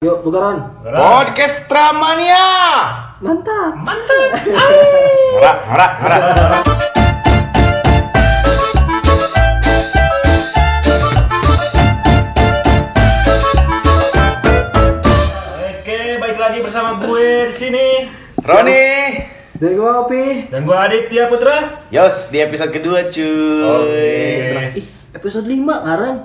[0.00, 0.80] Yuk, tukeran.
[0.80, 2.40] Podcast Tramania.
[3.20, 3.76] Mantap.
[3.76, 4.32] Mantap.
[5.36, 6.64] Norak, norak, norak.
[15.68, 18.08] Oke, baik lagi bersama gue di sini.
[18.40, 18.88] Roni.
[19.52, 20.48] Dari gua Opi.
[20.48, 21.84] Dan gue Aditya Putra.
[21.92, 24.64] Yos, di episode kedua cuy.
[24.64, 26.24] Ih, episode 5 sekarang.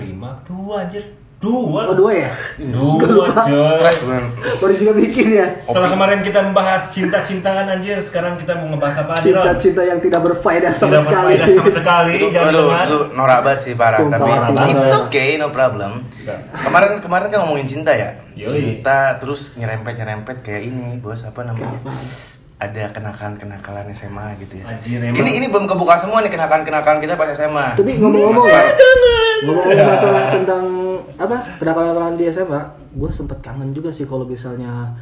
[0.00, 1.19] Lima, dua anjir.
[1.40, 1.88] Dua.
[1.88, 2.30] Oh, dua ya?
[2.60, 3.72] Dua, cuy.
[3.72, 4.28] Stres man.
[4.60, 5.56] Baru juga bikin ya.
[5.56, 9.32] Setelah kemarin kita membahas cinta-cintaan anjir, sekarang kita mau ngebahas apa nih?
[9.32, 11.32] Cinta-cinta yang tidak berfaedah sama Tidak sekali.
[11.32, 14.04] berfaedah sama sekali, Itu, jangan aduh, itu norak banget sih parah.
[14.04, 16.04] Sumpah, Tapi parah it's okay, no problem.
[16.52, 18.20] Kemarin kemarin kan ngomongin cinta ya.
[18.36, 18.52] Yoi.
[18.52, 21.80] Cinta terus nyerempet nyerempet kayak ini, bos apa namanya?
[22.60, 24.68] Ada kenakan-kenakalan SMA gitu ya.
[24.76, 25.16] Anjir, emang.
[25.16, 27.80] Ini ini belum kebuka semua nih kenakan-kenakalan kita pas SMA.
[27.80, 28.44] Tapi ngomong-ngomong
[29.40, 30.64] Masih ya, masalah tentang
[31.16, 32.60] apa kenakalan-kenakalan di SMA,
[32.92, 34.92] gue sempet kangen juga sih kalau misalnya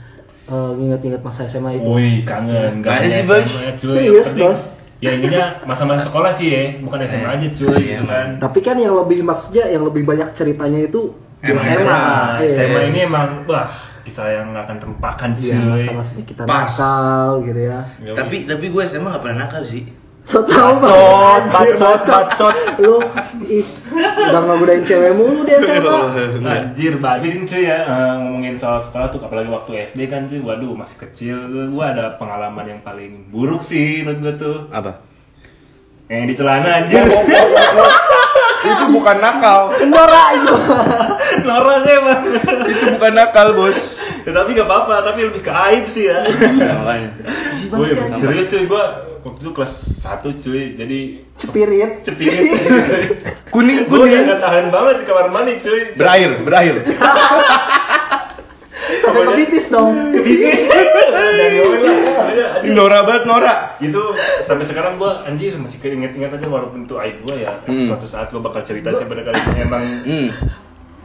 [0.46, 1.84] eh, nginget-nginget masa SMA itu.
[1.84, 2.80] Wih, kangen.
[2.80, 3.44] Nggak hanya sih, Bos.
[3.44, 3.94] SMA, cuy.
[3.94, 4.60] Serius, Bos?
[4.98, 8.28] Ya ininya masa-masa sekolah sih ya, bukan SMA aja cuy, Iya, gitu kan.
[8.38, 11.86] Tapi kan yang lebih maksudnya yang lebih banyak ceritanya itu SMA.
[11.86, 12.50] Nah, Iya.
[12.66, 13.70] SMA ini emang wah
[14.02, 15.70] kisah yang nggak akan terlupakan Iya, cuy.
[15.86, 16.66] masa-masanya kita Pas.
[16.66, 17.78] nakal gitu ya.
[18.10, 19.86] Tapi tapi gue SMA gak pernah nakal sih.
[20.28, 22.56] So tau Bacot, bacot, bacot.
[22.84, 23.00] Lu
[24.28, 25.98] udah ngegodain cewek mulu dia SMA.
[26.44, 30.44] Anjir, banget ini cuy ya eh, ngomongin soal sekolah tuh apalagi waktu SD kan cuy.
[30.44, 34.58] Waduh, masih kecil tuh gua ada pengalaman yang paling buruk sih menurut gua tuh.
[34.68, 34.92] Apa?
[36.12, 37.00] Yang di celana anjir.
[38.68, 39.72] itu bukan nakal.
[39.88, 40.54] Norak itu.
[41.48, 42.22] Noros ya, Bang.
[42.68, 44.07] itu bukan nakal, Bos.
[44.20, 46.24] Ya, tapi gak apa-apa, tapi lebih ke aib sih ya.
[46.74, 47.10] makanya.
[47.66, 48.84] Gue serius cuy, gua
[49.20, 50.64] waktu itu kelas 1 cuy.
[50.74, 50.98] Jadi
[51.34, 51.92] Cepirit.
[52.02, 52.44] cepingin.
[53.54, 54.24] Kuning Gue kuning.
[54.26, 55.80] gak tahan banget di kamar mandi cuy.
[55.92, 56.76] Berair, berair.
[58.98, 59.92] Sampai ke bitis dong.
[61.18, 61.64] Anjir.
[62.70, 63.54] Nora banget, Nora.
[63.78, 64.02] itu
[64.42, 67.86] sampai sekarang gua anjir masih keinget-inget aja walaupun itu aib gua ya Hmm.
[67.86, 70.28] suatu saat gua bakal cerita sih pada kali ini emang Hmm.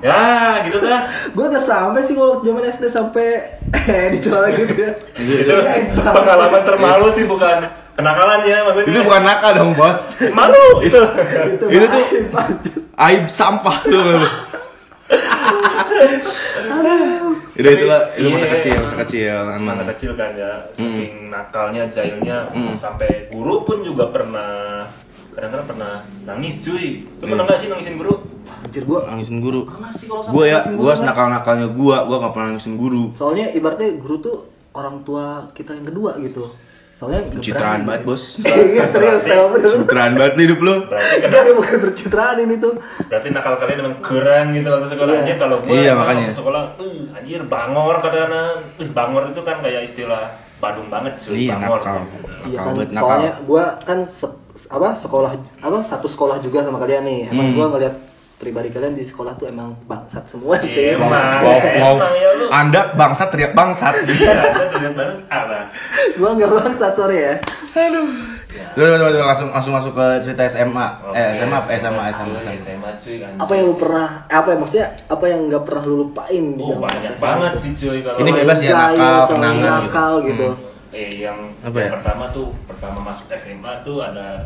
[0.03, 0.21] Ya
[0.61, 3.27] gitu dah Gue gak sampai sih kalau zaman SD sampai
[3.73, 4.91] eh dijual gitu ya.
[5.15, 5.53] itu
[5.97, 10.13] pengalaman termalu sih bukan kenakalan ya maksudnya Itu bukan nakal dong, Bos.
[10.29, 10.99] malu itu
[11.49, 12.09] Itu, Itu tuh-
[12.95, 14.21] aib, sampah tuh.
[17.53, 18.53] Udah itulah, itu masa Iya.
[18.55, 19.77] kecil, masa kecil emang.
[19.77, 22.73] masa kecil kan ya saking nakalnya jahilnya Hmm.
[22.73, 24.89] sampai guru pun juga pernah
[25.33, 25.91] kadang-kadang pernah
[26.23, 27.45] nangis cuy lu pernah Iya.
[27.45, 28.15] nggak sih nangisin guru
[28.63, 29.61] Anjir gue Nangisin guru.
[29.65, 33.03] pernah sih kalau sama Gua ya, gua guru, senakal-nakalnya gua, gua gak pernah nangisin guru.
[33.11, 34.35] Soalnya ibaratnya guru tuh
[34.71, 36.47] orang tua kita yang kedua gitu.
[36.93, 38.39] Soalnya Pencitraan banget, Bos.
[38.73, 39.59] Iya serius, bener.
[39.59, 40.75] Pencitraan banget lu hidup lu.
[40.85, 42.73] berarti kan Enggak, bukan pencitraan ini tuh.
[43.03, 45.21] berarti nakal kalian emang kurang gitu waktu sekolah Iya.
[45.21, 46.27] anjir kalau gua Iya, makanya.
[46.31, 50.23] sekolah uh, anjir bangor kadang-kadang uh, bangor itu kan kayak istilah
[50.55, 51.99] Badung banget cuy Iya, bangor nakal.
[51.99, 52.07] Iya
[52.53, 53.03] Nakal kan, banget, nakal.
[53.03, 54.37] soalnya gua kan se-
[54.69, 57.19] apa sekolah apa satu sekolah juga sama kalian nih.
[57.27, 57.55] Emang Hmm.
[57.55, 57.95] gua ngeliat
[58.35, 60.91] pribadi kalian di sekolah tuh emang bangsat semua sih.
[60.91, 61.09] Iya, emang.
[61.39, 61.95] Wow, wow.
[61.95, 62.45] Emang ya lu.
[62.49, 63.93] Anda bangsat teriak bangsat.
[64.03, 65.59] Iya, banget apa
[66.15, 67.35] gua nggak bangsat sorry ya.
[68.73, 70.87] Udah, udah, udah, langsung langsung masuk ke cerita SMA.
[71.09, 71.69] Eh, Oke, SMA, apa?
[71.71, 72.53] SMA, cuy, SMA, SMA.
[72.55, 73.39] SMA cuy anjir.
[73.39, 76.61] Apa yang lu pernah eh, apa ya maksudnya apa yang nggak pernah lu lupain di
[76.63, 79.87] Oh, banyak SMA banget sih cuy kalau Ini bebas ya, nakal, kenangan gitu.
[79.89, 80.47] nakal gitu.
[80.93, 81.93] Eh yang, Apa yang ya?
[81.93, 84.45] pertama tuh pertama masuk SMA tuh ada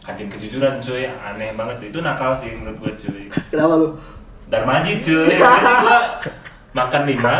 [0.00, 3.88] kantin kejujuran cuy aneh banget tuh itu nakal sih menurut gue cuy Kenapa lu?
[4.46, 5.98] Darmaji cuy jadi gua
[6.78, 7.34] makan lima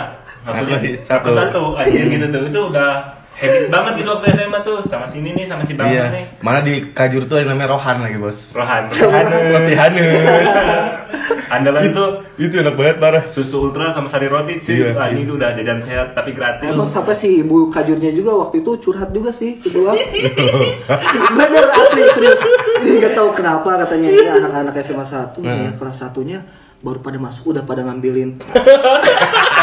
[0.45, 1.63] Ngakuin satu satu.
[1.75, 2.93] anjir gitu tuh itu udah
[3.35, 6.07] habit banget gitu waktu SMA tuh sama sini nih sama si Bang Iya.
[6.09, 8.51] nih Mana di Kajur tuh ada yang namanya Rohan lagi, Bos.
[8.53, 10.45] Rohan Lebih hanun.
[11.47, 13.23] andalan tuh Itu enak banget parah.
[13.25, 15.05] susu ultra sama sari roti cuy Iya, iya.
[15.11, 18.71] ini tuh udah jajan sehat tapi gratis Emang sampai si ibu kajurnya juga waktu itu
[18.81, 19.95] curhat juga sih ke gua.
[21.37, 22.39] Bener asli serius.
[22.81, 26.43] Ini nggak tahu kenapa katanya ini anak-anak SMA 1 ya, kelas satunya
[26.81, 28.37] baru pada masuk udah pada ngambilin.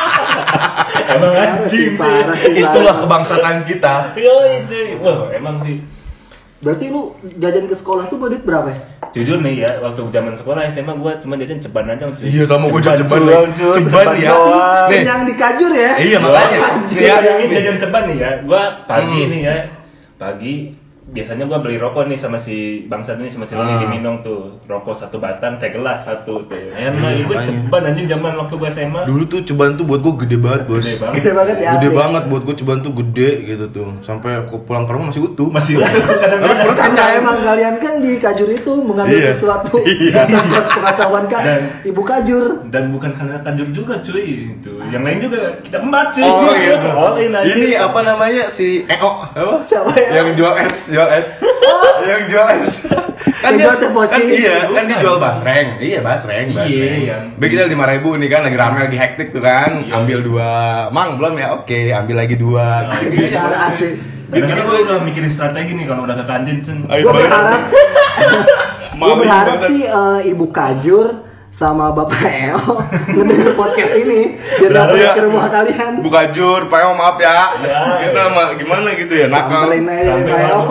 [1.13, 2.95] emang anjing parah sih, Itulah parah.
[3.01, 3.93] kebangsatan kita.
[4.15, 5.79] Yoi cuy wah emang sih
[6.61, 8.77] Berarti lu jajan ke sekolah tuh duit berapa ya?
[9.11, 12.69] jujur nih ya waktu zaman sekolah SMA gua cuma jajan ceban aja cuy Iya, sama
[12.69, 13.33] gua juga ceban, nih.
[13.51, 13.73] cuy.
[13.75, 14.29] Ceban ya.
[14.31, 14.87] doang.
[14.87, 15.01] Nih.
[15.01, 15.91] Yang di kajur ya?
[15.97, 16.57] Iya, makanya.
[16.87, 17.15] Nih, Ya.
[17.51, 19.29] jajan ceban nih ya gua pagi Hmm.
[19.29, 19.55] nih ya
[20.15, 20.55] pagi
[21.11, 23.79] biasanya gua beli rokok nih sama si bangsat ini sama si Roni Ah.
[23.79, 27.47] di Minong tuh rokok satu batang teh gelas satu tuh emang Iya, gue makanya.
[27.61, 30.79] ceban anjing zaman waktu gue SMA Dulu tuh cobaan tuh buat gue gede banget bos.
[30.81, 31.69] gede banget Gede banget ya.
[31.73, 31.97] Gede asli.
[31.97, 33.87] banget buat gue cobaan tuh gede gitu tuh.
[33.99, 35.49] Sampai aku pulang ke rumah masih utuh.
[35.49, 35.99] masih Tapi
[36.63, 37.19] perut Karena kenyang.
[37.19, 39.31] emang kalian kan di kajur itu mengambil Iya.
[39.31, 40.23] sesuatu Iya.
[40.23, 42.45] atas pengetahuan kan Dan- ibu kajur.
[42.65, 46.87] dan bukan karena kanjur juga cuy itu yang lain juga kita embat cuy Oh gitu.
[46.89, 47.47] all in aja.
[47.49, 49.59] Ini apa namanya si EO apa?
[49.61, 50.09] Siapa ya?
[50.17, 51.27] Yang jual es, jual es.
[52.05, 52.69] yang jual es.
[53.43, 55.67] kan dia jual kan iya, kan dia jual basreng.
[55.81, 56.99] Iya, basreng, Iya, basreng.
[57.01, 57.17] iya.
[57.37, 59.81] Baik kita lima ribu nih kan lagi rame lagi hektik tuh kan.
[59.81, 59.97] Iya.
[59.97, 60.51] Ambil dua.
[60.93, 61.47] Mang belum ya?
[61.57, 62.85] Oke, ambil lagi dua.
[62.85, 63.41] Oh, Gitu iya.
[63.49, 63.57] Bos.
[63.57, 63.89] Asli.
[64.31, 67.61] Kadang-kadang gue udah mikirin strategi nih kalau udah ke kantin cen Ayo, Gue berharap,
[69.01, 71.07] gue berharap sih eh, ibu kajur
[71.51, 72.79] sama bapak Eo
[73.13, 75.11] ngedenger podcast ini biar Berharap dapat ya.
[75.11, 75.91] ke rumah kalian.
[75.99, 77.35] Buka jur, Pak Eo, maaf ya.
[77.59, 79.67] Ya, kita mah gimana gitu ya, nakal.
[79.67, 80.63] Sampai Pak Eo.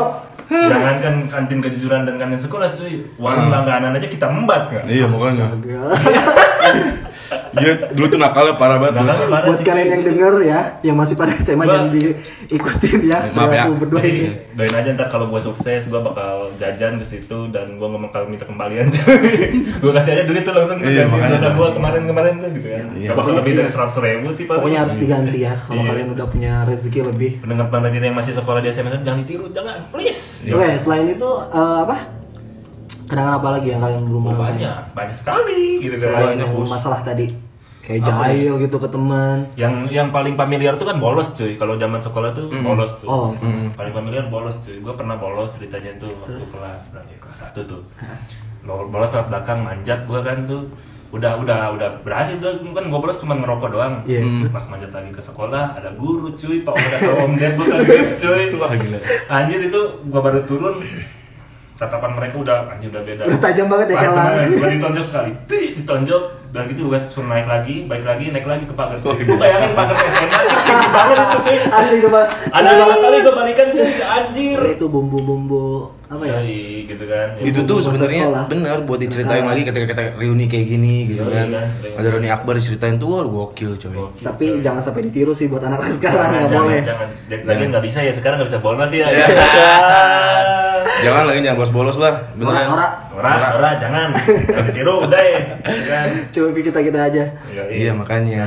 [0.51, 4.83] warung jangan kan kantin kejujuran dan kantin sekolah cuy warung langganan aja kita embat kan
[4.83, 5.47] Iya, makanya.
[7.53, 9.01] Dia dulu tuh nakalnya parah banget.
[9.01, 9.19] Bos.
[9.25, 9.47] parah.
[9.47, 13.19] Buat sih, kalian yang denger ya, yang masih pada SMA jangan diikutin ya.
[13.31, 13.63] Maaf ya.
[13.65, 14.31] Aku berdua ini.
[14.53, 18.23] doain aja ntar kalau gue sukses gue bakal jajan ke situ dan gue nggak bakal
[18.27, 18.93] minta kembalian
[19.83, 21.33] gue kasih aja duit tuh langsung ke Iya, makanya.
[21.35, 23.09] dosa gue kemarin-kemarin tuh gitu kan Iya.
[23.09, 25.89] Gak bakal lebih dari seratus ribu sih paling Pokoknya harus diganti ya kalau Iya.
[25.89, 27.31] kalian udah punya rezeki lebih.
[27.41, 30.53] pendengar pendengar yang masih sekolah di SMS jangan ditiru jangan please Iya.
[30.55, 31.97] Oke, selain itu eh, apa?
[33.11, 36.09] Kenangan apa lagi yang kalian belum Oh, banyak banyak sekali gitu kan.
[36.09, 37.27] Selain Banyak, masalah tadi
[37.81, 39.39] kayak Apa jahil gitu ke teman.
[39.57, 41.57] yang yang paling familiar tuh kan bolos cuy.
[41.57, 43.09] Kalau zaman sekolah tuh bolos tuh.
[43.09, 43.35] Oh.
[43.73, 44.79] paling familiar bolos cuy.
[44.79, 47.19] Gue pernah bolos ceritanya tuh waktu kelas berapa ya?
[47.19, 47.83] kelas satu tuh.
[48.63, 50.71] Lo- bolos lewat belakang manjat gue kan tuh.
[51.11, 52.63] Udah udah udah berhasil tuh.
[52.63, 53.95] Kan gue bolos cuma ngerokok doang.
[54.07, 54.47] Iya.
[54.47, 56.63] pas manjat lagi ke sekolah ada guru cuy.
[56.63, 58.55] Pak udah sama om ded bukan guys cuy.
[58.55, 58.99] Wah, gila.
[59.29, 60.79] anjir itu gue baru turun
[61.81, 64.13] tatapan mereka udah anjir udah beda Udah tajam banget ya kayak
[64.53, 68.65] gue ditonjok sekali, Tih, ditonjok, dan gitu gue suruh naik lagi, baik lagi, naik lagi
[68.65, 69.01] ke pagar.
[69.01, 71.59] Gue bayangin pagar SMA, tinggi banget itu cuy.
[71.73, 72.25] Asli itu Pak.
[72.51, 74.59] Ada berapa kali gue balikan cuy, anjir.
[74.71, 75.65] Itu bumbu-bumbu
[76.05, 76.37] apa ya?
[76.37, 77.29] Yoi, gitu kan.
[77.39, 79.55] Ya, itu tuh sebenarnya benar buat diceritain Nah.
[79.55, 81.47] lagi ketika kita reuni kayak gini gitu kan.
[81.49, 81.97] kan, reuni.
[81.97, 83.95] Ada Roni Akbar diceritain tuh wah gokil coy.
[83.95, 84.61] Gokil, Tapi coy.
[84.61, 86.81] jangan sampai ditiru sih buat anak sekarang Jangan, nggak jangan, boleh.
[86.85, 89.07] Jangan, Lagi nggak bisa ya, sekarang nggak bisa bolos ya.
[91.01, 92.67] Jangan lagi jangan bolos-bolos lah, beneran.
[92.69, 94.09] Ora, Ora, ora, jangan.
[94.17, 95.41] Jangan ditiru, udah ya.
[95.63, 96.09] Kan.
[96.29, 97.25] Coba kita kita aja.
[97.49, 97.73] Yoi.
[97.81, 98.47] Iya, makanya.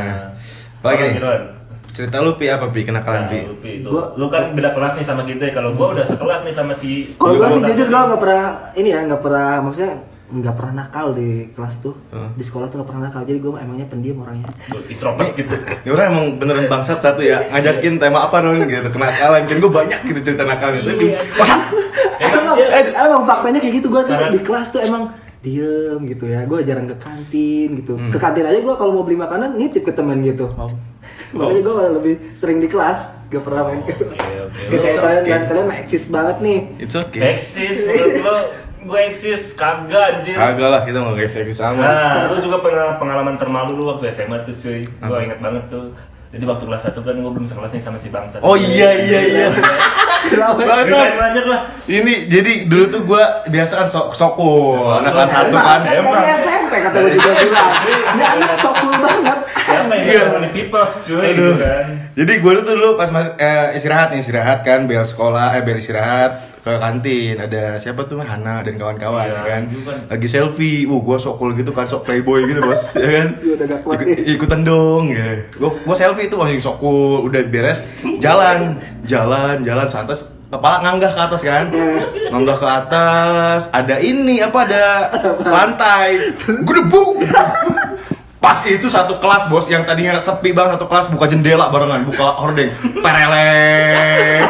[0.79, 1.17] Nah, nih?
[1.17, 1.41] Ron?
[1.89, 3.39] Cerita lu pi apa pi kenakalan Nah, pi?
[3.43, 5.53] lu, Pi, lu, Gua- lu kan beda kelas nih sama kita ya.
[5.53, 8.89] Kalau gua udah sekelas nih sama si Kalau Gua sih jujur gue nggak pernah ini
[8.89, 9.93] ya nggak pernah maksudnya
[10.31, 11.93] nggak pernah nakal di kelas tuh.
[12.09, 12.31] Hmm.
[12.33, 13.21] di sekolah tuh nggak pernah nakal.
[13.27, 14.47] Jadi gue emangnya pendiam orangnya.
[14.87, 15.53] Introvert gitu.
[15.83, 17.43] Ini orang emang beneran bangsat satu ya.
[17.51, 19.41] Ngajakin tema apa Ron gitu kenakalan.
[19.45, 20.95] Kan gue banyak gitu cerita nakalnya tuh.
[20.95, 21.19] Iya.
[21.35, 21.55] masa
[22.23, 25.03] Emang emang, dia- eh, emang faktanya kayak gitu gue tuh di kelas tuh emang
[25.43, 26.39] diem gitu ya.
[26.47, 27.93] Gue jarang ke kantin gitu.
[27.99, 28.09] Hmm.
[28.09, 30.47] ke kantin aja gue kalau mau beli makanan nitip ke teman gitu.
[30.55, 30.71] Oh.
[31.35, 33.25] makanya gue malah lebih sering di kelas.
[33.33, 34.61] Gak pernah main ke Oke, oke.
[34.69, 35.31] Kayak It's kalian okay.
[35.33, 36.59] dan kalian mah eksis banget nih.
[36.77, 37.21] It's okay.
[37.33, 38.35] Eksis, menurut lo
[38.83, 40.35] gue eksis kagak anjir.
[40.35, 44.43] agak lah kita mau guys sama Nah, lu juga pernah pengalaman termalu lu waktu SMA
[44.43, 44.83] tuh cuy.
[44.83, 45.95] Gue inget banget tuh.
[46.29, 48.41] Jadi waktu kelas 1 kan gue belum sekelas nih sama si bangsa.
[48.41, 49.47] oh iya iya iya
[50.23, 50.55] Kenapa?
[50.57, 50.87] Bangsat.
[50.87, 51.61] Ceritain banyak lah.
[51.85, 56.15] ini jadi dulu tuh gue biasa kan sok sokul anak kelas satu Emang, kan Emang.
[56.15, 60.21] dari SMP kata lu juga bilang ini anak sokul banget Siapa yang Iya.
[60.25, 61.29] ngomongin peoples cuy Aduh.
[61.29, 61.85] gitu kan.
[62.13, 65.77] Jadi gue tuh dulu pas mas- eh, istirahat nih istirahat kan bel sekolah eh bel
[65.77, 67.35] istirahat ke kantin.
[67.37, 68.17] Ada siapa tuh?
[68.17, 69.63] Hana dan kawan-kawan Iya, ya kan?
[69.69, 69.97] Kan.
[70.09, 73.27] lagi selfie, uh gue sok cool gitu kan sok playboy gitu bos ya kan?
[73.43, 74.33] Iya, udah gak kuat Ikut- nih.
[74.33, 75.29] ikutan dong ya.
[75.51, 77.19] Gue gue selfie itu masih sok cool.
[77.23, 77.83] Udah beres
[78.17, 78.79] jalan.
[79.03, 80.15] Jalan jalan santai
[80.47, 81.65] kepala nganggah ke atas kan?
[82.29, 83.61] Nganggah ke atas.
[83.69, 84.85] Ada ini apa ada
[85.43, 86.31] lantai.
[86.63, 87.19] Gue debuk
[88.43, 92.43] Pas itu satu kelas bos yang tadinya sepi banget satu kelas buka jendela barengan, buka
[92.43, 94.43] hordeng, perelek,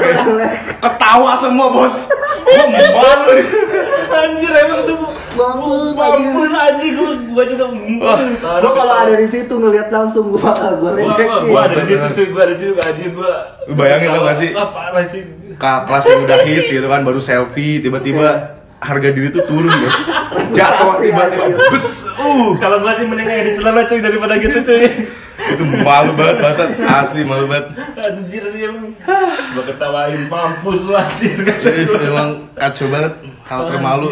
[0.82, 2.02] ketawa semua bos.
[2.42, 3.48] Gua malu nih.
[4.14, 4.98] Anjir emang tuh
[5.34, 7.66] Mampus, Mampus anjing gua, gua juga
[8.62, 11.28] Gua kalau ada di situ ngelihat langsung gua bakal gua ledekin.
[11.50, 13.34] gua ada di situ cuy, gua ada di situ anjir gua.
[13.70, 14.50] Lu bayangin tau gak sih?
[14.54, 15.22] Parah sih.
[15.54, 19.98] Ke kelas yang udah hits gitu kan baru selfie tiba-tiba harga diri tuh turun bos.
[20.52, 22.04] Jatuh tiba-tiba bes.
[22.20, 24.86] Uh, Kalau gua sih mending kayak di celana cuy daripada gitu cuy.
[25.44, 27.74] itu malu banget basat asli malu banget.
[27.98, 28.92] Anjir sih emang.
[29.56, 31.40] Gua ketawain mampus lu anjir.
[32.04, 33.14] Emang kacau banget
[33.48, 34.08] hal termalu.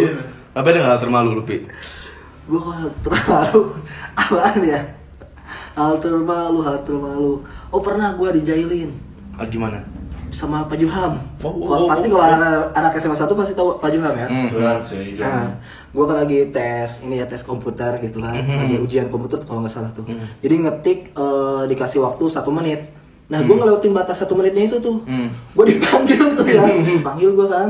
[0.51, 1.67] Apa ada hal termalu lu pi?
[2.49, 3.61] Gua kalau terlalu
[4.21, 4.81] apaan ya?
[5.71, 7.33] Hal termalu, hal termalu.
[7.71, 8.91] Oh pernah gua dijailin.
[9.39, 9.83] Ah, gimana?
[10.31, 11.19] Sama Pak Juham.
[11.43, 12.35] Oh, oh, oh, pasti oh, kalau oh.
[12.39, 14.27] anak, anak SMA 1 pasti tahu Pak Juham ya.
[14.27, 14.47] Hmm.
[14.47, 15.51] Curhat cuy, Nah,
[15.91, 18.65] gue kan lagi tes ini ya tes komputer gitu kan, Hmm.
[18.65, 20.07] lagi ujian komputer kalau nggak salah tuh.
[20.39, 22.87] Jadi ngetik eh, dikasih waktu satu menit.
[23.31, 25.03] Nah, gue ngelewatin batas satu menitnya itu tuh.
[25.03, 25.31] Hmm.
[25.55, 26.63] Gue dipanggil tuh ya,
[27.07, 27.69] panggil gue kan.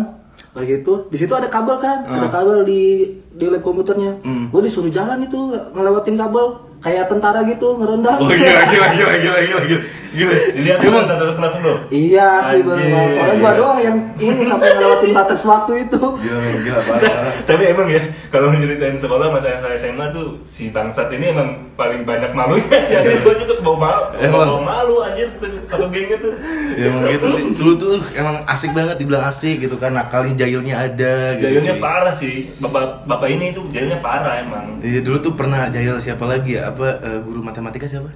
[0.51, 0.93] Kayak gitu.
[1.09, 4.21] Di situ ada kabel kan, ada kabel di di lab komputernya.
[4.21, 4.49] Hmm.
[4.53, 8.17] Gue disuruh jalan itu ngelewatin kabel kayak tentara gitu ngerendam.
[8.17, 9.83] Oh gila gila gila gila gila gila.
[10.11, 10.33] Gila.
[10.51, 11.73] Dilihat Emang satu kelas dulu.
[11.87, 13.15] Iya sih banget.
[13.15, 16.01] Soalnya gua doang yang ini sampai ngelewatin batas waktu itu.
[16.19, 17.31] gila gila parah.
[17.47, 22.33] Tapi emang ya, kalau nyeritain sekolah masa SMA tuh si bangsat ini emang paling banyak
[22.35, 22.97] malunya sih.
[22.97, 26.33] Akhirnya gue juga kebawa malu, kebawa malu anjir tuh satu gengnya tuh.
[26.75, 27.43] Ya emang gitu sih.
[27.61, 29.95] Dulu tuh emang asik banget dibilang asik gitu kan.
[29.95, 31.45] Nakalnya jahilnya ada gitu.
[31.45, 32.51] Jahilnya parah sih.
[32.59, 34.81] Bapak bapak ini tuh jahilnya parah emang.
[34.83, 36.70] Iya dulu tuh pernah jahil siapa lagi ya?
[36.71, 38.09] Apa eh, guru matematika siapa?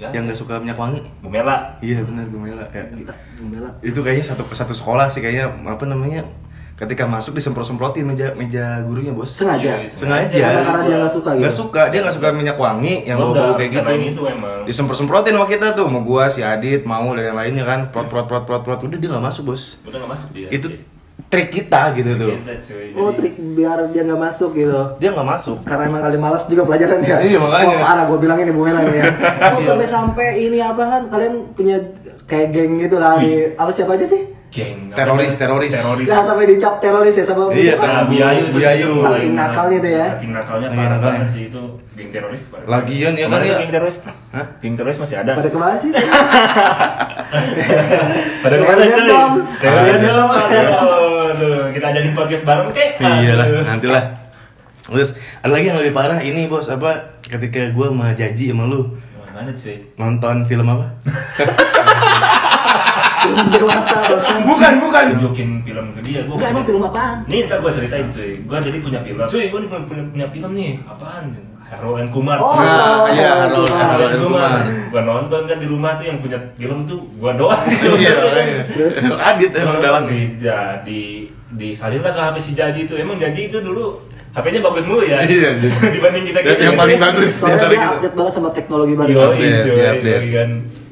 [0.00, 0.08] Ya.
[0.16, 1.04] Yang gak suka minyak wangi?
[1.20, 1.76] Bumela.
[1.84, 2.88] Iya benar Gumela ya.
[2.88, 3.68] Gila.
[3.84, 6.24] Itu kayaknya satu satu sekolah sih kayaknya apa namanya?
[6.72, 9.36] Ketika masuk disemprot-semprotin meja meja gurunya bos.
[9.36, 9.84] Sengaja.
[9.84, 10.32] Sengaja.
[10.32, 11.40] Karena- karena dia nggak suka gitu?
[11.44, 13.84] Nggak suka, dia nggak suka minyak wangi yang bau-bau udah kayak gitu.
[13.84, 14.60] rencanain itu emang.
[14.64, 18.24] Disemprot-semprotin sama kita tuh, sama gua, si Adit, mau dan yang lainnya kan, prot prot
[18.24, 19.84] prot prot prot udah dia nggak masuk bos.
[19.84, 20.48] Udah gak masuk dia.
[20.48, 20.72] Itu
[21.30, 22.34] trik kita gitu tuh.
[22.36, 22.86] Kita, cuy.
[22.92, 24.98] Oh trik biar dia nggak masuk gitu.
[24.98, 25.62] Dia nggak masuk.
[25.62, 27.16] Karena emang kali malas juga pelajaran ya.
[27.20, 27.70] Iya, makanya.
[27.70, 29.06] Oh, parah gue bilang ini Bu Mela ya.
[29.54, 31.78] Oh, sampai-sampai ini apa kan kalian punya
[32.24, 34.22] kayak geng gitu lah di apa siapa aja sih?
[34.50, 35.70] geng Teroris, teroris.
[35.70, 38.90] teroris Nah, sampai dicap teroris ya sama Iya, sama Nah, Bu- Biayu Bu Yayu.
[38.98, 40.06] Saking nakalnya tuh ya.
[40.10, 41.14] Saking nakalnya Saking parah nakalnya.
[41.16, 41.62] banget sih itu
[41.94, 42.42] geng teroris.
[42.66, 43.56] Lagian ya kan ya.
[43.56, 43.96] Geng teroris.
[44.02, 44.46] Hah?
[44.58, 45.30] Geng teroris masih ada.
[45.32, 45.90] Pada ke mana sih?
[48.42, 49.06] Pada ke mana cuy?
[49.06, 49.32] dong.
[49.62, 50.28] Reunion dong.
[51.30, 51.70] Aduh.
[51.70, 52.90] Kita ada di podcast bareng kek.
[52.98, 53.62] Iya lah, Aduh.
[53.64, 54.04] nantilah.
[54.82, 57.14] Terus ada lagi yang lebih parah ini bos apa?
[57.22, 58.90] Ketika gua sama Jaji sama lu
[59.30, 59.76] Mana cuy?
[59.94, 60.86] nonton film apa?
[63.20, 64.40] Film dewasa dosen.
[64.42, 65.04] bukan bukan.
[65.14, 66.20] Tunjukin film ke dia.
[66.24, 67.16] Gua Enggak emang film apaan?
[67.28, 68.32] Nih ntar gua ceritain cuy.
[68.48, 69.20] Gua jadi punya film.
[69.22, 70.72] Cuy, gua punya, punya, punya film nih.
[70.82, 71.24] Apaan?
[71.70, 72.34] Harold and Kumar.
[72.36, 72.50] Oh.
[72.50, 73.86] Nah, iya, Harold- Kumar.
[73.86, 74.58] Harold and Kumar.
[74.90, 78.16] Gua nonton kan di rumah tuh yang punya film tuh gua doang sih Iya.
[79.16, 82.94] Adit emang dalam di, ya, di disalin lah ke HP si Jaji itu.
[82.94, 85.22] Emang Jaji itu dulu HP-nya bagus mulu ya.
[85.22, 85.70] Iya, iya.
[85.94, 87.38] Dibanding kita Ya, yang paling bagus.
[87.38, 87.86] Soalnya dia kita.
[87.92, 89.10] update banget sama teknologi baru.
[89.30, 89.62] Update.
[89.64, 90.50] yoi kan.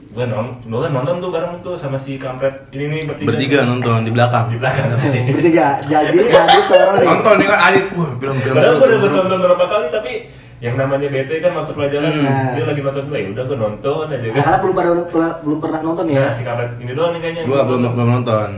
[0.09, 3.29] Gua nonton, gua kan nonton tuh bareng tuh sama si kampret ini nih bertiga.
[3.29, 4.47] Bertiga nonton di belakang.
[4.49, 4.87] Di belakang.
[5.29, 7.03] Bertiga, jadi Adit orang.
[7.05, 10.13] Nonton nih kan Adit, wah film-film Padahal seru, gue udah nonton berapa kali tapi
[10.59, 12.51] yang namanya BT kan waktu pelajaran Hmm.
[12.59, 14.43] dia lagi nonton gue, udah gue nonton aja kan.
[14.43, 14.91] Karena belum pada
[15.39, 16.19] belum pernah nonton ya.
[16.19, 17.43] Nah, si kampret ini doang nih kayaknya.
[17.47, 18.49] Gua belum belum nonton.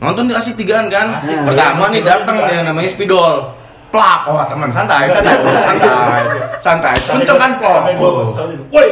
[0.00, 1.20] Nonton di asik tigaan kan?
[1.20, 3.60] Asik, Pertama nih datang yang namanya Spidol.
[3.90, 6.22] Plak, oh teman santai, santai, oh, santai,
[6.62, 6.94] santai.
[6.94, 7.82] Sampai Kenceng kan plak.
[7.98, 8.30] Gue Oh.
[8.70, 8.86] woi,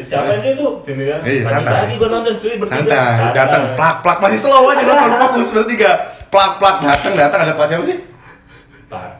[0.00, 0.66] siapa aja itu?
[0.88, 1.20] Sini kan.
[1.20, 1.84] Iya, santai.
[1.84, 2.80] Lagi gue nonton cuy bertiga.
[2.80, 5.92] Santai, datang plak plak masih slow aja nonton fokus bertiga.
[6.32, 8.17] Plak plak datang datang ada pas siapa sih?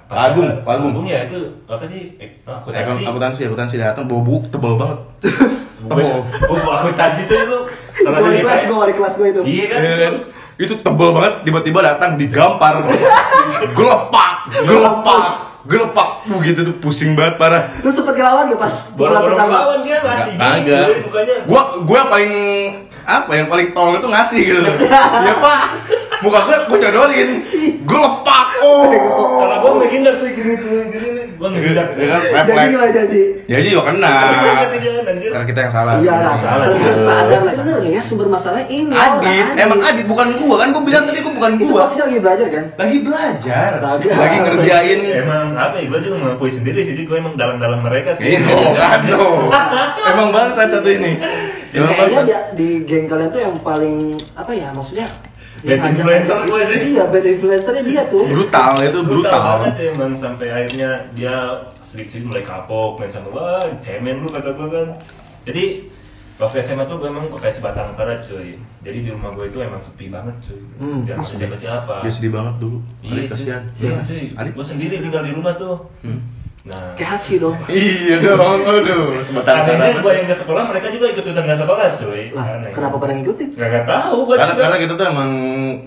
[0.09, 0.93] Pak Agung, Pak Agung.
[0.97, 1.37] Agung ya itu
[1.69, 2.17] apa sih?
[2.17, 2.81] Eh, akuntansi.
[2.81, 4.99] Akuntansi, akuntansi, akuntansi datang bawa buku tebal banget.
[5.85, 6.25] Tebal.
[6.49, 7.59] Oh, akuntansi itu itu.
[7.99, 9.41] Kalau Wali kelas gue, wali kelas gue itu.
[9.45, 9.79] Iya kan?
[9.85, 10.15] Iya kan?
[10.57, 13.05] Itu tebel banget, tiba-tiba datang digampar, bos.
[13.77, 14.33] Gelepak,
[14.65, 15.25] gelepak,
[15.69, 16.09] gelepak.
[16.25, 17.69] Uh, gitu tuh pusing banget parah.
[17.85, 19.57] Lu sempet ngelawan gak pas baru pertama?
[19.61, 21.35] lawan dia cuy, mukanya.
[21.45, 22.33] Gua gua yang paling
[23.09, 24.61] apa yang paling tolong itu ngasih gitu.
[25.25, 25.65] ya pak,
[26.21, 27.41] muka gua gua nyodorin,
[27.89, 28.47] gua lepak.
[28.61, 28.85] Oh.
[29.41, 31.09] Kalau gua menghindar cuy gini tuh gini
[31.41, 31.89] gua menghindar.
[31.97, 33.23] Ya kan, Jadi gimana janji?
[33.49, 34.15] Ya juga kena.
[35.09, 35.95] Karena kita yang salah.
[36.05, 36.77] Iya lah, sebenarnya.
[36.77, 37.55] salah, sadar lah.
[37.57, 38.93] Bener nih ya sumber masalahnya ini.
[38.93, 41.81] Adit, emang Adit bukan gua kan gua bilang tadi gua bukan Itu gua.
[41.89, 42.65] pasti lagi belajar kan?
[42.77, 43.71] Lagi belajar,
[44.05, 44.99] lagi ngerjain.
[45.25, 48.29] Emang apa ya, gua juga mengakui sendiri sih, gua emang dalam-dalam mereka sih.
[48.37, 49.01] Ini kan.
[50.13, 51.17] Emang bangsat satu ini.
[51.75, 53.97] Emang Kayaknya dia, di geng kalian tuh yang paling
[54.33, 55.09] apa ya maksudnya?
[55.59, 56.79] Bad influencer gue sih.
[56.95, 58.25] Iya, bad influencernya dia tuh.
[58.25, 59.43] Brutal itu brutal.
[59.59, 61.35] banget sih emang sampai akhirnya dia
[61.83, 64.89] sedikit mulai kapok main sama gua, cemen lu kata gua kan.
[65.49, 65.91] Jadi
[66.39, 68.55] waktu SMA tuh gue emang kayak sebatang kara cuy.
[68.87, 70.63] Jadi di rumah gue itu emang sepi banget cuy.
[70.79, 71.03] Hmm.
[71.03, 71.97] Dia sama siapa siapa.
[72.07, 72.79] Dia sedih banget dulu.
[73.03, 73.63] Iya, kasihan.
[73.75, 74.25] Iya, cuy.
[74.39, 74.53] Adit.
[74.55, 75.77] Gue sendiri tinggal di rumah tuh.
[76.69, 77.57] Nah, Kayak Hachi dong.
[77.73, 79.17] Iya dong, aduh.
[79.25, 82.23] Sebentar akhirnya gue yang ke sekolah, mereka juga ikut ikutan ke sekolah cuy.
[82.31, 82.71] Lah, Aneh.
[82.71, 83.49] kenapa pada ngikutin?
[83.57, 84.63] Gak, gak tahu gue Karena juga.
[84.63, 85.31] karena kita tuh emang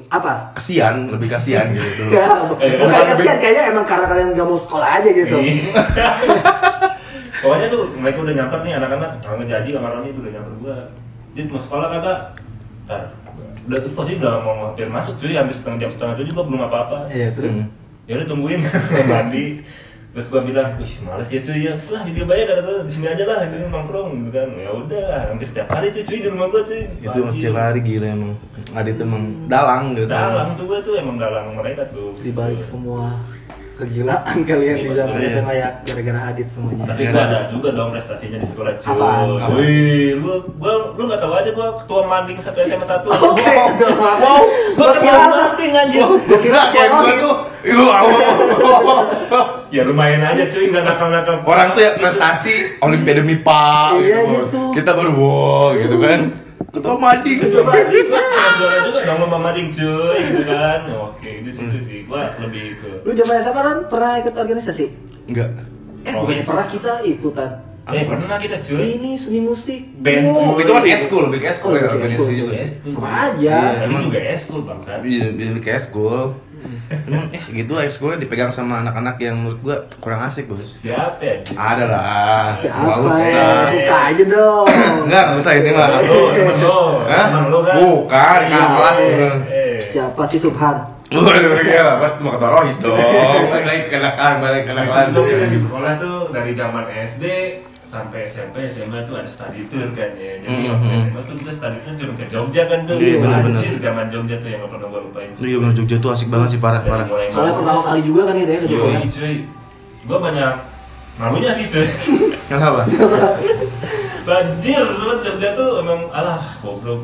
[0.09, 0.31] Apa?
[0.51, 2.03] kesian, lebih kasihan gitu.
[2.11, 2.25] Ya,
[2.57, 5.38] Eh, bukan lebih- kasihan kayaknya emang karena kalian gak mau sekolah aja gitu.
[5.38, 5.69] Iya.
[7.41, 10.75] Pokoknya tuh mereka udah nyamper nih anak-anak, kalau ngejaji sama Roni tuh udah nyamper gua.
[11.31, 12.19] Dia mau sekolah kagak?
[12.85, 13.01] Ntar.
[13.61, 16.61] Udah tuh pasti udah mau hampir masuk cuy, hampir setengah jam setengah tujuh gua belum
[16.63, 16.97] apa-apa.
[17.09, 17.50] Iya, terus.
[17.51, 17.65] Hmm.
[18.05, 18.61] Ya udah tungguin
[19.07, 19.45] mandi.
[20.12, 23.08] Terus gua bilang wih males ya cuy ya setelah di Dubai kata gua di sini
[23.08, 26.48] aja lah gitu nongkrong gitu kan ya udah hampir setiap hari tuh cuy di rumah
[26.51, 27.32] gua cuy Itu Pagi.
[27.32, 28.34] setiap hari gila emang.
[28.72, 30.08] Adit emang dalang gitu.
[30.08, 33.15] dalang tuh gua tuh emang dalang mereka tuh di balik semua
[33.73, 35.29] kegilaan kalian di zaman Iya.
[35.33, 36.83] SMA ya gara-gara Adit semuanya.
[36.85, 38.97] tapi gua ada juga dong prestasinya di sekolah cuy
[39.51, 43.87] wih lu gua lu nggak tahu aja gua ketua manding satu SMA satu Oke, itu
[43.91, 44.17] Wow.
[44.17, 44.33] gua
[44.77, 47.35] Gua ketua manding anjir Gua kira Enggak kayak gua tuh.
[47.61, 47.97] Iya,
[49.75, 53.65] ya lumayan aja cuy nggak nakal-nakal Orang tuh ya prestasi Olimpiade MIPA
[53.97, 54.33] Iya, gitu.
[54.41, 54.61] gitu.
[54.73, 56.19] Kita baru wow gitu kan.
[56.71, 57.37] Ketua mading.
[57.41, 57.83] juara
[58.81, 63.11] juga dong lomba mading cuy gitu kan oke di situ sih gua lebih ke Lu
[63.11, 64.85] zaman SMA Ron pernah ikut organisasi?
[65.27, 65.49] Enggak.
[66.01, 67.51] Eh, bukannya pernah kita ikutan.
[67.83, 69.81] eh pernah kita cuy Ini seni musik.
[69.97, 70.63] band Oh, cuy.
[70.63, 72.39] itu kan eskul, lebih ke eskul ya organisasi eskul.
[72.39, 72.53] juga.
[72.95, 73.35] Sama aja.
[73.35, 76.21] Iya, ini Cuman- juga eskul bangsa Iya, lebih ke eskul.
[76.91, 80.80] Emang eh gitu lah ekskulnya dipegang sama anak-anak yang menurut gua kurang asik, Bos.
[80.80, 82.53] siapa ya Ada lah.
[82.56, 83.06] Siapa Nggak ya?
[83.06, 83.63] usah.
[83.72, 84.65] Buka aja dong.
[85.06, 85.88] Enggak, enggak usah ini mah.
[85.91, 87.27] Lo, temen lo, Hah?
[87.27, 87.75] kan?
[87.77, 88.98] Bukan, kakak kelas.
[89.00, 89.10] Eh,
[89.48, 89.74] eh.
[89.80, 90.75] Siapa sih Subhan?
[91.12, 92.96] Waduh, iya lah, pas mau ketua rohis dong.
[92.96, 95.06] Balik lagi ke kenakalan, balik ke kenakalan.
[95.12, 97.24] Itu kita di sekolah tuh dari zaman SD
[97.91, 100.39] sampai SMP, SMA tuh ada study tour kan ya.
[100.39, 100.71] Jadi Mhm.
[100.71, 102.95] waktu SMA tuh kita study tour cuma ke Jogja kan tuh.
[102.95, 103.60] Iya, benar-benar.
[103.60, 105.29] Anjir, zaman Jogja tuh yang gak pernah gua lupain.
[105.36, 107.07] Iya bener Jogja tuh asik banget sih parah parah.
[107.27, 108.88] Soalnya pertama kali juga kan itu ya ke Jogja.
[108.95, 109.36] Yoi cuy.
[110.07, 110.53] Gua banyak
[111.19, 111.88] malunya sih cuy.
[112.51, 112.81] Kenapa?
[114.21, 117.01] Banjir, soalnya Jogja tuh emang alah goblok.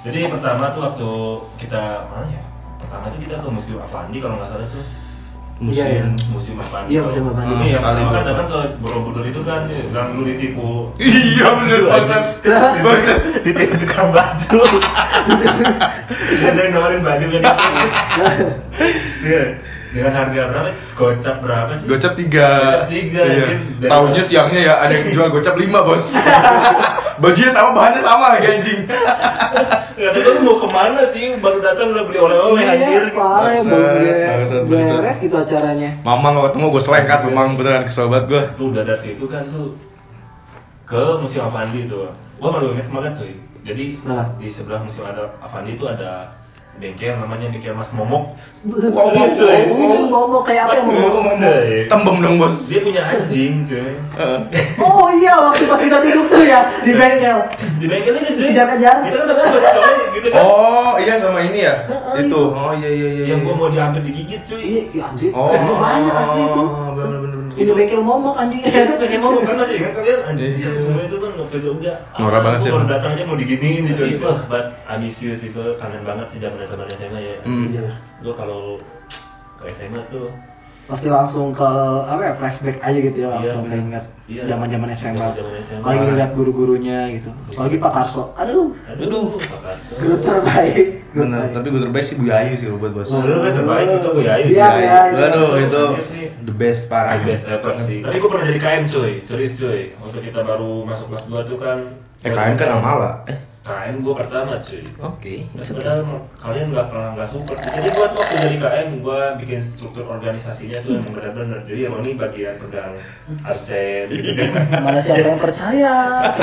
[0.00, 1.10] Jadi pertama tuh waktu
[1.60, 2.42] kita mana ya?
[2.80, 4.84] Pertama tuh kita ke Museum Avandi kalau nggak salah tuh.
[5.60, 6.16] Iya, Musim.
[6.32, 6.88] Museum Avandi.
[6.88, 7.52] Iya, Museum Avandi.
[7.52, 8.28] Ini yang Kali kan itu.
[8.32, 10.88] datang ke Borobudur itu kan, yang lu ditipu.
[10.96, 12.22] Iya bener banget.
[12.80, 13.18] Bangsat.
[13.44, 14.58] ditipu tukang baju.
[16.48, 17.42] Ada yang nawarin baju kan
[19.20, 19.42] Iya.
[19.90, 20.68] Dengan harga berapa?
[20.94, 21.84] Gocap berapa sih?
[21.84, 22.48] Gocap tiga.
[22.48, 23.46] Gocap tiga, Iya.
[23.82, 26.14] Tahunya siangnya ya ada yang jual gocap lima bos.
[27.22, 28.80] Bajunya sama bahannya sama lagi anjing.
[30.00, 31.36] Kata gue lu mau ke mana sih?
[31.36, 33.02] Baru datang udah beli oleh-oleh Iya, anjir.
[33.12, 33.60] parah ya,
[34.32, 35.90] Bangsat, beres gitu acaranya.
[36.00, 38.42] Mama nggak ketemu gue selengkat memang beneran kesel banget gue.
[38.56, 39.76] Lu udah dari situ kan tuh
[40.82, 42.08] ke Museum Avandi tuh.
[42.40, 43.32] Gua malu inget banget cuy.
[43.60, 44.24] Jadi Nah.
[44.34, 46.24] di sebelah Museum ada Avandi itu ada
[46.80, 48.32] bengkel namanya bengkel Mas Momok.
[48.64, 49.28] Wow, wow,
[49.72, 50.80] wow, ngomong kayak apa?
[50.80, 51.84] Momok, cuy.
[51.84, 52.56] Tembem dong bos.
[52.72, 53.92] Dia punya anjing cuy.
[54.80, 57.38] Oh iya waktu pas kita duduk tuh ya di bengkel.
[57.76, 58.48] Di bengkel itu cuy.
[58.48, 58.96] Kejar-kejar.
[59.04, 59.64] Kita kan udah bos
[60.16, 60.42] gitu kan.
[60.42, 61.74] Oh iya sama ini ya.
[62.16, 62.42] Itu.
[62.56, 63.24] Oh iya iya iya.
[63.36, 63.46] Yang iya.
[63.46, 64.60] gua mau diambil digigit cuy.
[64.64, 65.30] Iya, iya anjir.
[65.36, 65.52] Oh.
[65.52, 66.64] Banyak asli itu.
[66.96, 67.29] Bener
[67.60, 68.72] Ini bengkel momok anjingnya.
[68.72, 70.80] Itu pengen mau kan masih ingat kalian anjing Iya, iya.
[70.80, 71.92] semua itu kan waktu Jogja.
[72.16, 74.02] Norak banget sih, Baru datang aja mau diginiin gitu.
[74.18, 77.36] Wah, but ambisius itu kangen banget sih zaman SMA SMA ya.
[77.42, 77.68] Hmm.
[77.70, 77.92] Iya.
[78.20, 78.80] Gua kalau
[79.56, 80.32] ke SMA tuh
[80.82, 81.62] Pasti langsung ke
[82.02, 83.78] apa ya flashback aja gitu ya Iya, langsung bener.
[83.80, 84.42] ingat Iya.
[84.48, 85.22] zaman-zaman SMA.
[85.60, 85.78] SMA.
[85.78, 87.30] Apalagi ngeliat guru-gurunya gitu.
[87.48, 88.22] Apalagi Pak Karso.
[88.34, 89.92] Aduh, aduh, Pak Karso.
[89.96, 90.86] guru terbaik.
[91.06, 91.54] Guru Bener, terbaik.
[91.54, 93.06] tapi gue terbaik sih Bu Yayu sih buat bos.
[93.06, 94.34] Kan terbaik itu gue ya.
[94.36, 95.26] Iya, iya, iya.
[95.28, 96.19] Aduh itu Iya.
[96.50, 97.22] The best parah.
[97.22, 98.02] The best ever sih.
[98.02, 99.94] Tapi gue pernah jadi KM cuy, serius cuy.
[100.02, 101.78] Waktu kita baru masuk kelas 2 tuh kan.
[102.26, 103.22] Eh KM kan Amala.
[103.30, 104.82] Eh KM gue pertama cuy.
[104.98, 105.34] oke.
[105.54, 105.78] it's okay.
[105.78, 106.00] Padahal
[106.36, 107.58] kalian nggak pernah nggak support.
[107.60, 111.58] Jadi buat waktu dari KM gue bikin struktur organisasinya tuh yang benar-benar.
[111.62, 112.92] Jadi yang ini bagian pegang
[113.40, 114.42] arsen gitu.
[114.84, 115.94] Mana siapa yang percaya?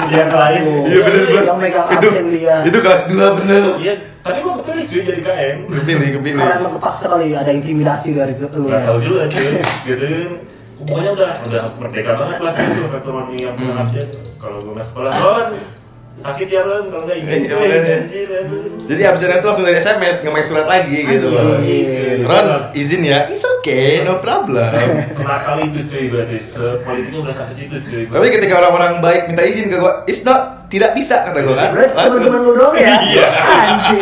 [0.08, 0.63] Yang lain.
[0.84, 1.44] Iya bener bos.
[1.44, 2.56] Yang megang Itu absen dia.
[2.63, 3.63] itu kelas 2 bener.
[3.78, 5.58] Iya, tapi gue kepilih cuy jadi KM.
[5.68, 6.40] Kepilih kepilih.
[6.40, 8.48] Karena emang kepaksa kali ada intimidasi dari itu.
[8.48, 9.48] Nggak tahu juga cuy.
[9.84, 10.32] Gitu kan.
[10.78, 13.66] Pokoknya udah udah merdeka banget kelas itu Roni yang Hmm.
[13.66, 14.08] pegang absen.
[14.38, 15.50] Kalau gue masuk sekolah, Ron
[16.17, 17.41] sakit ya Ron kalau nggak Iya, ingin.
[17.47, 17.95] makanya.
[17.99, 18.62] Anjir, aduh.
[18.84, 21.62] Jadi absennya tuh langsung dari SMS, nggak pakai surat lagi gitu loh.
[22.23, 23.19] Ron, izin ya?
[23.27, 24.65] It's okay, no problem.
[25.08, 26.39] Senakal itu cuy gue cuy.
[26.39, 28.03] Sepolitiknya udah sampai situ cuy.
[28.08, 31.69] Tapi ketika orang-orang baik minta izin ke gua, it's not, tidak bisa kata gua kan.
[31.71, 32.95] Berarti temen-temen lu doang ya?
[33.08, 33.27] Iya.
[33.67, 33.99] Anjir.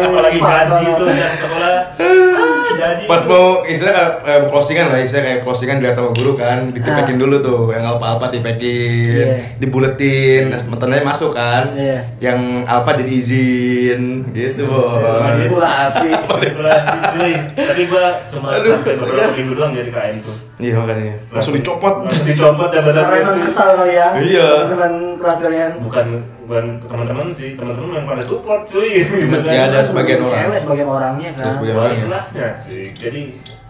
[0.00, 2.56] apalagi gaji itu yang sekolah ah,
[3.04, 7.16] Pas mau istilah kayak eh, closingan lah, istilah kayak closingan dilihat sama guru kan, ditipekin
[7.16, 7.20] Ah.
[7.20, 9.58] dulu tuh, yang alfa-alfa dipekin, Iya.
[9.58, 12.06] dibuletin, terus temennya masuk kan, Iya.
[12.22, 14.94] yang alfa jadi izin, gitu bos.
[14.94, 16.06] Manipulasi.
[16.22, 21.14] manipulasi cuy tapi gua cuma Aduh, sampai beberapa minggu doang jadi KM tuh Iya makanya,
[21.30, 21.94] langsung dicopot.
[22.04, 24.06] langsung dicopot ya Karena badannya emang kesal ya.
[24.12, 24.48] Iya.
[24.68, 25.70] Teman kelas kalian.
[25.80, 26.06] bukan
[26.44, 29.00] bukan teman-teman sih teman-teman yang pada support cuy
[29.48, 30.36] Ya, ada sebagian orang.
[30.44, 31.42] Cewek sebagian orangnya kan.
[31.42, 32.04] Ada sebagian orang ya.
[32.04, 33.22] kelasnya sih jadi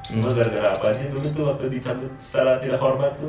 [0.09, 0.25] Hmm.
[0.25, 3.29] gua gara-gara apa sih dulu tuh waktu dicabut secara tidak hormat tuh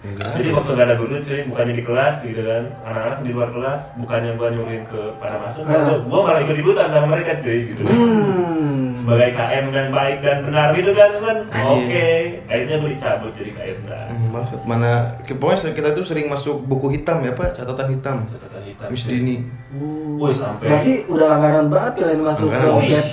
[0.00, 0.32] Ya?
[0.40, 3.80] Jadi waktu gak ada guru cuy, bukannya di kelas gitu kan Anak-anak di luar kelas,
[4.00, 6.00] bukannya gua nyuruhin ke pada masuk Ah.
[6.00, 8.96] Gua malah ikut ikutan sama mereka cuy gitu Hmm.
[8.96, 11.36] Sebagai KM yang baik dan benar gitu kan kan.
[11.72, 12.08] Oke,
[12.48, 16.92] akhirnya gue dicabut jadi KM dan Hmm, maksud mana pokoknya kita tuh sering masuk buku
[16.96, 19.44] hitam ya pak catatan hitam catatan hitam Miss cuy.
[19.70, 22.58] Dini Wih sampai Berarti udah langganan banget kalian masuk ke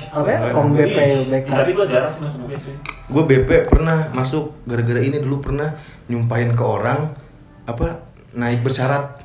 [0.10, 0.39] apa ya?
[0.58, 0.98] Om BP
[1.46, 1.58] Card.
[1.62, 2.76] Tapi gua jarang sih masuk buku cuy
[3.08, 5.72] gue BP pernah masuk gara-gara ini dulu pernah
[6.12, 7.15] nyumpahin ke orang
[7.63, 8.04] apa
[8.36, 9.24] naik bersyarat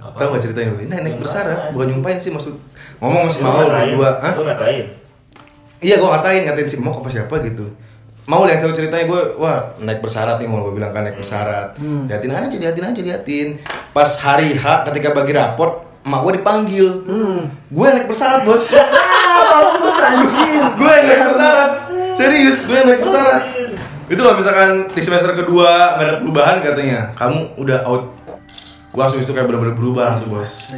[0.00, 0.20] Apa?
[0.20, 0.78] tahu gak ceritanya lu?
[0.84, 2.56] Ini naik bersyarat, bukan nyumpahin sih maksud
[3.00, 4.84] ngomong masih mau berdua, ngatain?
[5.80, 7.68] Iya gue ngatain, ngatain si mau apa siapa gitu
[8.24, 11.76] Mau yang tahu ceritanya gue, wah naik bersyarat nih mau gue bilang kan naik bersyarat
[11.76, 12.08] Hmm.
[12.08, 13.48] Liatin aja, liatin aja, liatin.
[13.92, 16.86] Pas hari H ketika bagi raport, emak gue dipanggil.
[17.04, 17.40] Hmm.
[17.68, 18.72] Gue naik bersyarat bos.
[19.34, 20.16] Ah.
[20.74, 21.70] Gue naik bersyarat
[22.12, 23.42] Serius, gue naik bersyarat
[24.06, 28.14] Itu kalau misalkan di semester kedua nggak ada perubahan katanya Kamu udah out.
[28.88, 30.70] Gue langsung itu kayak bener-bener berubah langsung bos.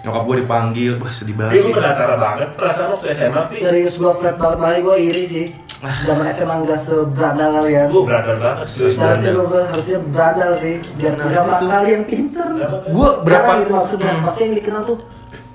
[0.00, 1.68] Nyokap gue dipanggil, wah sedih banget sih.
[1.68, 5.46] gue berlatara banget perasaan waktu SMA Serius gua flat banget malah gua iri sih.
[5.80, 5.96] Ah.
[5.98, 7.86] Zaman SMA enggak seberandal kalian.
[7.88, 8.94] Gue beradal banget Serius.
[8.94, 10.74] Harusnya gua harusnya berandal sih.
[10.94, 11.40] Biar Nah, itu.
[11.62, 12.46] bakal yang pinter.
[12.86, 14.98] Gue berapa gitu maksudnya pasti yang dikenal tuh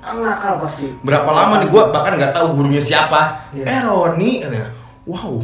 [0.06, 0.86] nakal pasti.
[1.02, 3.66] berapa lama nih gue bahkan nggak tahu gurunya siapa Iya.
[3.66, 4.32] eh Roni
[5.04, 5.42] wow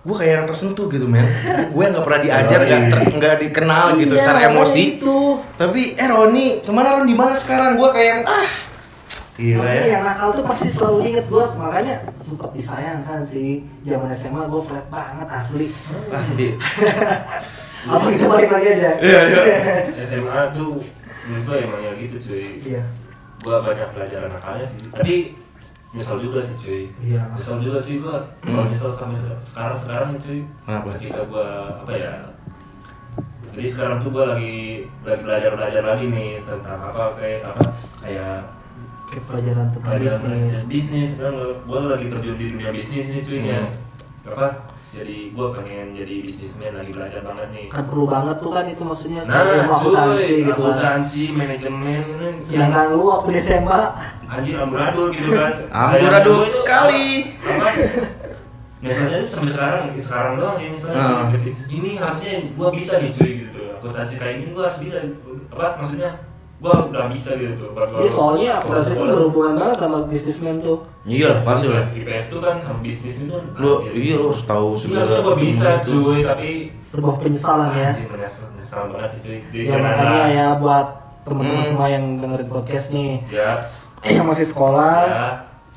[0.00, 1.28] gue kayak yang tersentuh gitu men
[1.68, 5.44] gue nggak pernah diajar nggak ter- nggak dikenal gitu Iya, secara emosi Itu.
[5.60, 8.48] tapi eh Roni ke mana Ron di mana sekarang gue kayak yang ah
[9.38, 14.10] gila Makanya ya yang nakal tuh pasti selalu inget gua makanya sempat disayangkan sih zaman
[14.10, 15.66] SMA gua flat banget asli.
[16.08, 16.46] ah di
[17.88, 18.90] Apa kita balik lagi aja?
[18.98, 19.42] Iya, iya.
[20.04, 20.82] SMA tuh
[21.24, 22.82] menurut gue emang ya gitu cuy Iya.
[23.38, 25.14] gue banyak pelajaran nakalnya sih tapi
[25.88, 27.22] nyesel juga sih cuy Iya.
[27.30, 30.86] nyesel juga cuy gue kalau nyesel sampai se- sekarang sekarang cuy Kenapa?
[30.96, 31.46] ketika gue
[31.78, 32.14] apa ya
[33.48, 34.56] jadi sekarang tuh gue lagi
[35.02, 37.62] lagi belajar belajar lagi nih tentang apa kayak apa
[37.98, 38.36] Kayak
[39.18, 40.36] pelajaran tentang pelajaran bisnis.
[40.36, 40.64] bisnis.
[40.68, 43.60] Bisnis kan gue lagi terjun di dunia bisnis nih cuy ya
[44.28, 44.46] apa?
[44.88, 47.66] Jadi gue pengen jadi bisnismen lagi belajar banget nih.
[47.68, 49.20] Kan perlu banget tuh kan itu maksudnya.
[49.28, 50.56] Nah akuntansi gitu kan.
[50.56, 53.80] akuntansi manajemen ini yang Sedangkan lu waktu di SMA
[54.28, 55.52] anjir amburadul gitu kan.
[55.76, 57.06] Amburadul sekali.
[57.44, 57.68] apa,
[58.78, 61.26] nyeselnya itu sampai sekarang sekarang doang sih Ah.
[61.34, 61.50] Gitu.
[61.68, 63.60] ini harusnya gua bisa nih cuy gitu.
[63.76, 64.96] Akuntansi kayak gini gua harus bisa
[65.52, 65.66] apa?
[65.84, 66.10] Maksudnya
[66.58, 70.78] gua udah bisa gitu tuh buat Iya soalnya akuntansi itu berhubungan banget sama bisnismen tuh.
[71.04, 73.94] iya lah pasti lah IPS tuh kan sama bisnis itu kan lu anjir.
[73.94, 75.90] iya lu harus tahu Iya, segala harusnya gua bisa itu.
[75.94, 76.48] cuy tapi
[76.80, 77.90] Sebuah penyesalan ya.
[78.04, 79.38] menyesal menyesal banget sih cuy.
[79.48, 80.86] Di- Ya makanya ya buat
[81.22, 81.68] teman-teman Hmm.
[81.68, 83.12] semua yang dengerin podcast nih.
[83.28, 83.50] Ya
[84.16, 85.26] yang masih sekolah ya.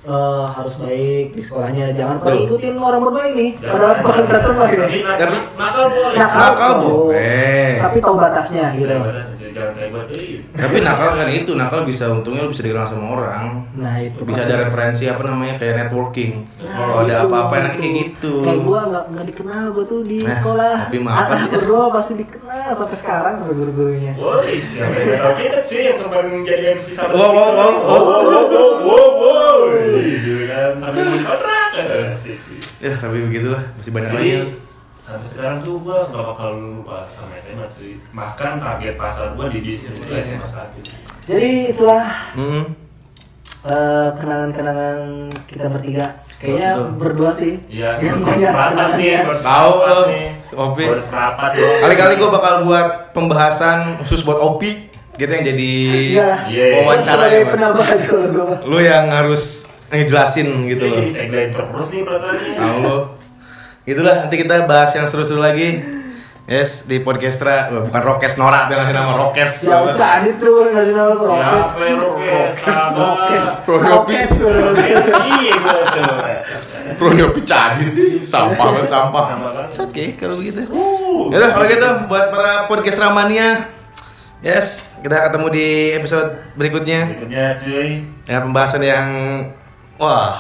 [0.02, 1.94] eh, harus baik di sekolahnya.
[1.94, 3.50] Jangan pernah ikutin orang bermain nih.
[3.56, 4.18] Pada Tapi
[4.90, 6.16] ini nakal- Tapi- nakal boleh.
[6.18, 7.70] Nakal boleh.
[7.80, 8.90] tapi tahu batasnya gitu
[9.52, 10.18] Jangan kayak tuh
[10.52, 13.68] tapi nakal kan itu nakal bisa untungnya lu bisa dikenal sama orang.
[13.76, 14.24] Nah itu.
[14.24, 16.44] Bisa ada referensi apa namanya kayak networking.
[16.60, 18.10] Nah, kalau ada apa-apa enaknya kayak itu.
[18.12, 18.34] gitu.
[18.46, 20.76] Kayak gua nggak nggak dikenal gua tuh di Nah, sekolah.
[20.88, 21.50] tapi mah apa sih?
[21.52, 24.14] berdua pasti dikenal sampai sekarang sama guru-gurunya.
[24.16, 27.72] Woi, siapa yang tahu kita cuy yang kemarin jadi MC sama Wow, wow, wow, wow,
[27.82, 28.02] wow.
[28.02, 29.58] wow, wow, wow, wow,
[30.02, 31.70] gitu kan, beli kontrak,
[32.82, 34.32] ya tapi begitulah masih banyak lagi
[35.02, 37.98] sampai sekarang tuh gua nggak bakal lupa sama SMA cuy.
[38.12, 40.78] Bahkan target pasar gua di bisnis itu SMA satu.
[41.24, 42.64] jadi itulah Hmm.
[43.64, 44.98] eh, kenangan-kenangan
[45.46, 50.28] kita bertiga kayaknya berdua sih Iya, yang harus banyak merapat nih, harus Tahu lo, nih.
[50.52, 50.84] Opi.
[50.84, 51.80] Dong.
[51.80, 55.74] kali-kali gue bakal buat pembahasan khusus buat Opi gitu yang jadi
[56.12, 56.30] Iya.
[56.48, 56.66] Iya.
[56.80, 57.62] wawancara ya mas
[58.64, 59.44] lu yang harus
[59.90, 62.54] ngejelasin gitu loh jadi tagline terus nih perasaannya.
[62.56, 62.98] tahu lo
[63.82, 65.82] itulah nanti kita bahas yang seru-seru lagi
[66.46, 70.70] yes di podcastra bukan Rokes Nora tuh yang ngasih nama Rokes Ya usah ada tuh
[70.70, 71.14] ngasih nama
[71.82, 72.62] yang rokes?
[72.62, 73.42] Sabar.
[73.66, 74.14] Pronyopi
[75.42, 75.56] Iya.
[76.98, 77.90] Pronyopi Cadit
[78.22, 79.66] sampah banget sampah kan?
[79.66, 81.34] It's okay kalau begitu Uh.
[81.34, 83.66] Yaudah kalau gitu buat para podcast ramania
[84.42, 87.90] Yes, kita ketemu di episode berikutnya Berikutnya cuy.
[88.26, 89.08] Dengan pembahasan yang
[90.02, 90.34] Wah.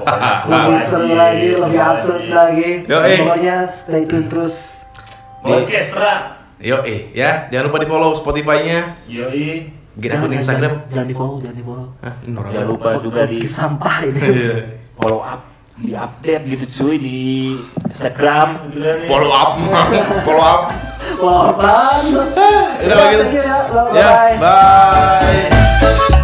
[0.00, 2.70] Wah, Lebih seru lagi, lebih absurd lagi.
[2.88, 3.14] Yoi.
[3.20, 4.80] Pokoknya stay tune terus.
[5.44, 6.40] Orkestra.
[6.56, 9.68] Yo eh ya, jangan lupa di follow Spotify-nya Yoi.
[9.92, 10.88] Bikin akun Instagram.
[10.88, 14.20] Jangan di follow, jangan di follow Hah, Jangan lupa juga di Sampah ini.
[14.32, 14.56] Iya.
[14.96, 15.40] follow up,
[15.76, 17.20] di update gitu cuy di
[17.84, 18.72] Instagram.
[18.72, 18.96] Gitu kan.
[18.96, 19.08] ya.
[19.08, 19.50] Follow up.
[20.24, 20.62] Follow up
[21.16, 22.04] Follow apaan?
[22.80, 23.24] Udah gitu.
[23.36, 23.56] you ya,
[23.92, 26.15] Ya, bye-bye bye